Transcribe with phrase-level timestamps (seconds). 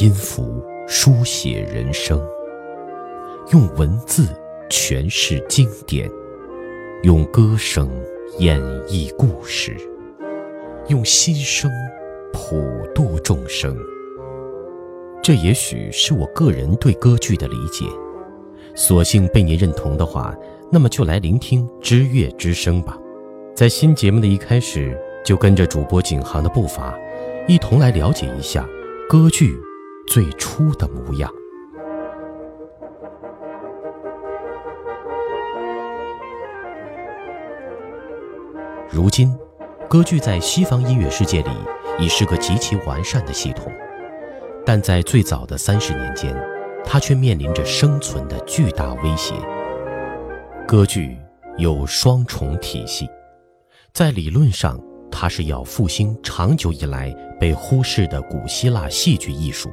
[0.00, 2.24] 音符书写人生，
[3.52, 4.28] 用文字
[4.70, 6.08] 诠释经典，
[7.02, 7.90] 用歌声
[8.38, 9.76] 演绎故事，
[10.86, 11.68] 用心声
[12.32, 12.64] 普
[12.94, 13.76] 度众生。
[15.20, 17.84] 这也许是我个人对歌剧的理解。
[18.76, 20.32] 索性被您认同的话，
[20.70, 22.96] 那么就来聆听知乐之声吧。
[23.52, 26.96] 在新节目的一开始，就跟着主播景航的步伐，
[27.48, 28.64] 一同来了解一下
[29.08, 29.58] 歌剧
[30.08, 31.30] 最初的模样。
[38.90, 39.36] 如今，
[39.86, 41.50] 歌剧在西方音乐世界里
[41.98, 43.70] 已是个极其完善的系统，
[44.64, 46.34] 但在最早的三十年间，
[46.82, 49.34] 它却面临着生存的巨大威胁。
[50.66, 51.18] 歌剧
[51.58, 53.06] 有双重体系，
[53.92, 59.70] 在理论上，它是要复兴长久以来被忽视的古希腊戏剧艺术，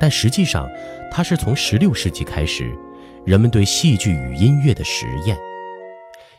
[0.00, 0.66] 但实际上，
[1.12, 2.68] 它是从16世纪开始，
[3.26, 5.36] 人们对戏剧与音乐的实验，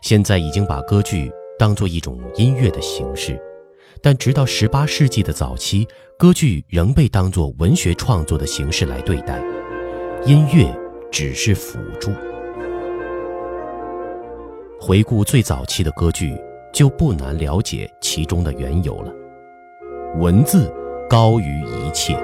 [0.02, 3.40] 现在已经把歌剧当作一种音乐的形式，
[4.02, 9.40] 但直到18世纪的早期，歌剧仍被当作文学创作的形式来对待。
[10.26, 10.66] 音乐
[11.12, 12.12] 只是辅助。
[14.80, 16.36] 回顾最早期的歌剧，
[16.74, 19.14] 就不难了解其中的缘由了。
[20.18, 20.74] 文字
[21.08, 22.16] 高于一切，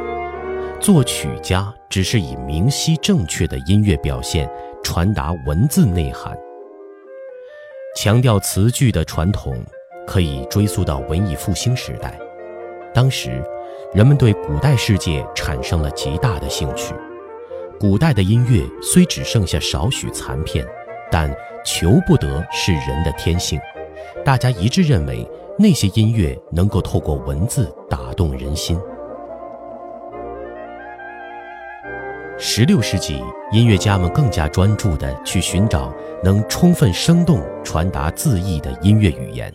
[0.80, 4.50] 作曲家只是以明晰正确的音乐表现
[4.84, 6.38] 传达文字内涵。
[7.95, 9.56] 强调词句的传统
[10.06, 12.17] 可以追溯到文艺复兴时代，
[12.94, 13.44] 当时
[13.92, 16.94] 人们对古代世界产生了极大的兴趣。
[17.80, 20.66] 古代的音乐虽只剩下少许残片，
[21.12, 23.59] 但求不得是人的天性。
[24.23, 28.79] 大家一致认为，那些音乐能够透过文字打动人心。
[32.40, 33.20] 十六世纪，
[33.52, 35.92] 音乐家们更加专注地去寻找
[36.24, 39.52] 能充分生动传达字意的音乐语言。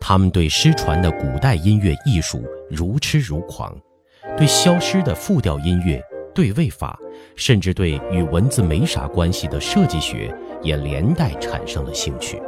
[0.00, 3.76] 他们对失传的古代音乐艺术如痴如狂，
[4.34, 6.02] 对消失的复调音乐。
[6.32, 6.96] 对位法，
[7.36, 12.40] 甚至对与文字没啥关系的设计学也连带产生了兴趣。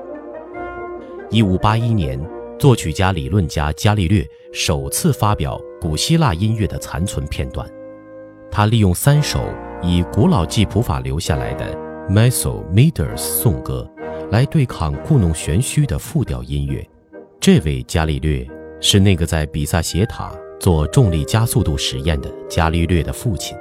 [1.30, 2.18] 一五八一年，
[2.58, 7.68] 作曲家、理论家伽利略首次发表古希腊音乐的残存片段。
[8.54, 9.48] 他利用三首
[9.82, 11.74] 以古老记谱法留下来的
[12.10, 13.90] m e s o m e t e r s 颂歌，
[14.30, 16.86] 来对抗故弄玄虚的复调音乐。
[17.40, 18.46] 这位伽利略
[18.78, 20.30] 是那个在比萨斜塔
[20.60, 23.56] 做重力加速度实验的伽利略的父亲。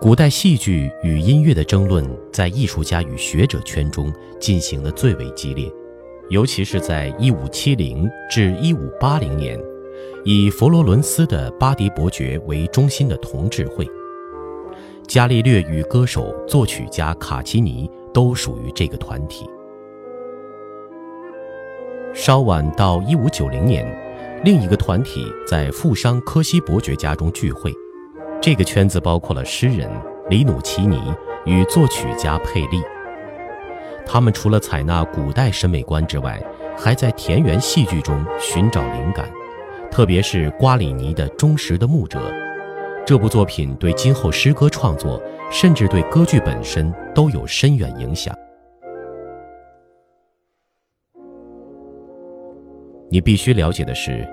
[0.00, 5.68] 古代戏剧与音乐的争论在艺术家与学者圈中进行的最为激烈，
[6.28, 9.60] 尤其是在1570至1580年，
[10.24, 13.88] 以佛罗伦斯的巴迪伯爵为中心的同治会。
[15.06, 19.48] 伽利略与歌手、作曲家卡奇尼都属于这个团体。
[22.12, 27.72] 稍晚到1590年，另一个团体在富商科西伯爵家中聚会。
[28.42, 29.90] 这个圈子包括了诗人
[30.28, 31.00] 里努奇尼
[31.44, 32.82] 与作曲家佩利。
[34.06, 36.42] 他们除了采纳古代审美观之外，
[36.76, 39.30] 还在田园戏剧中寻找灵感，
[39.90, 42.20] 特别是瓜里尼的《忠实的牧者》。
[43.04, 45.20] 这部作品对今后诗歌创作，
[45.50, 48.34] 甚至对歌剧本身都有深远影响。
[53.10, 54.26] 你必须了解的是。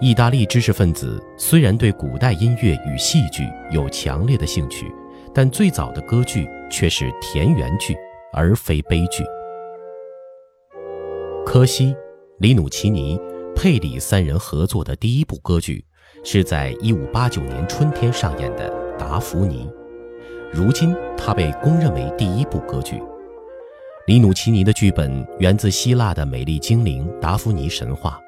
[0.00, 4.92] 意大利知识分子虽然对古代音乐与戏剧有强烈的兴趣，
[5.32, 7.96] 但最早的歌剧却是田园剧，
[8.32, 9.22] 而非悲剧。
[11.46, 11.94] 科西、
[12.38, 13.18] 里努奇尼、
[13.54, 15.84] 佩里三人合作的第一部歌剧，
[16.22, 19.66] 是在1589年春天上演的《达芙妮》，
[20.52, 23.00] 如今它被公认为第一部歌剧。
[24.06, 28.20] 里努奇尼的剧本源自希腊的美丽精灵达芙妮神话。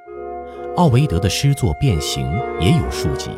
[0.76, 2.26] 奥维德的诗作《变形》
[2.60, 3.30] 也有数集。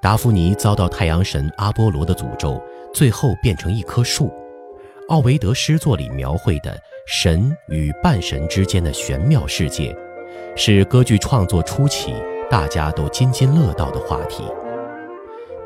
[0.00, 2.60] 达芙妮遭到太阳神阿波罗的诅咒，
[2.92, 4.32] 最后变成一棵树。
[5.08, 6.76] 奥维德诗作里描绘的
[7.06, 9.96] 神与半神之间的玄妙世界，
[10.60, 12.12] 是歌剧创作初期
[12.50, 14.42] 大家都津津乐道的话题。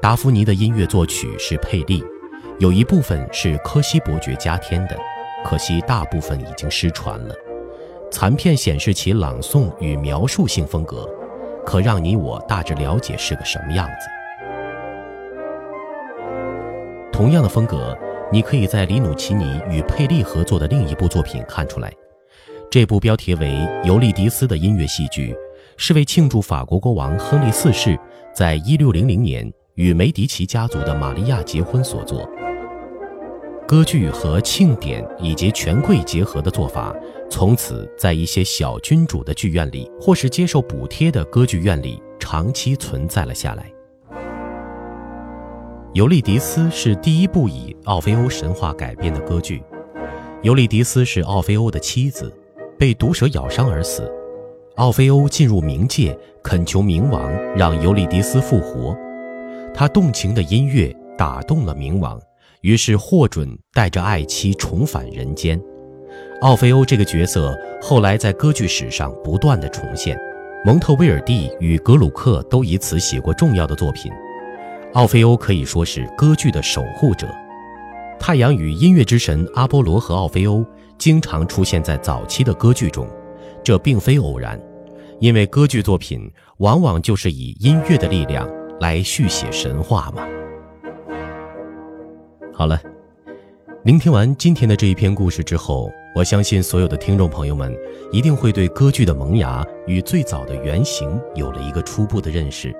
[0.02, 2.04] 达芙妮的音乐作曲是佩利，
[2.58, 4.98] 有一部分是科西伯爵加添的，
[5.46, 7.34] 可惜大部分已经失传了。
[8.10, 11.08] 残片显示其朗诵与描述性风格，
[11.64, 14.06] 可让你我大致了解是个什么样子。
[17.10, 17.96] 同样的风格，
[18.30, 21.90] 你可以在里努奇尼与佩利合作的另一部作品看出来。
[22.72, 23.48] 这部标题为
[23.84, 25.36] 《尤利迪斯》的音乐戏剧，
[25.76, 27.98] 是为庆祝法国国王亨利四世
[28.34, 32.26] 在一六零零年与梅迪奇家族的玛利亚结婚所作。
[33.68, 36.96] 歌剧和庆典以及权贵结合的做法，
[37.28, 43.70] 从此在一些小君主的剧院里，或是接受补贴的歌剧院里长期存在了下来。
[45.92, 49.62] 尤利迪斯是第一部以奥菲欧神话改编的歌剧。
[50.40, 52.32] 尤利迪斯是奥菲欧的妻子，
[52.82, 54.10] 被毒蛇咬伤而死。
[54.74, 58.92] 奥菲欧进入冥界，恳求冥王让尤利迪斯复活。
[59.72, 62.20] 他动情的音乐打动了冥王。
[62.62, 65.60] 于是获准带着爱妻重返人间。
[66.40, 70.18] 奥菲欧这个角色后来在歌剧史上不断的重现，
[70.64, 74.10] 蒙特威尔第与格鲁克都以此写过重要的作品。
[74.94, 77.28] 奥菲欧可以说是歌剧的守护者。
[78.18, 80.64] 太阳与音乐之神阿波罗和奥菲欧
[81.02, 83.08] 经常出现在早期的歌剧中，
[83.64, 84.56] 这并非偶然，
[85.18, 90.24] 因为歌剧作品往往就是以音乐的力量来续写神话嘛。
[92.54, 92.80] 好了，
[93.82, 97.76] 聆听完今天的这一篇故事之后，我相信所有的听众朋友们
[98.12, 102.72] 一定会对歌剧的萌芽与最早的原型有了一个初步的认识。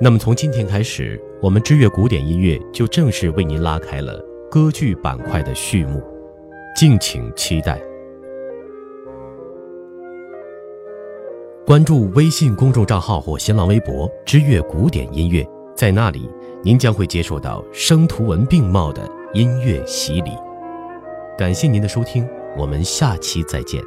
[0.00, 4.20] 那么从今天开始，我们知乐古典音乐就正式为您拉开了
[4.50, 6.02] 歌剧板块的序幕，
[6.80, 7.78] 敬请期待。
[11.66, 15.46] 关注微信公众账号或新浪微博“知乐古典音乐”，
[15.76, 16.26] 在那里。
[16.62, 20.30] 您将会接受到声图文并茂的音乐洗礼。
[21.36, 23.82] 感谢您的收听，我们下期再见。